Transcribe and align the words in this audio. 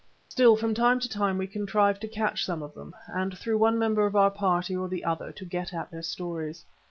Still 0.29 0.55
from 0.55 0.73
time 0.73 0.99
to 0.99 1.07
time 1.07 1.37
we 1.37 1.45
contrived 1.45 2.01
to 2.01 2.07
catch 2.07 2.43
some 2.43 2.63
of 2.63 2.73
them, 2.73 2.95
and 3.09 3.37
through 3.37 3.59
one 3.59 3.77
member 3.77 4.07
of 4.07 4.15
our 4.15 4.31
party 4.31 4.75
or 4.75 4.87
the 4.89 5.05
other 5.05 5.31
to 5.33 5.45
get 5.45 5.75
at 5.75 5.91
their 5.91 6.01
stories. 6.01 6.65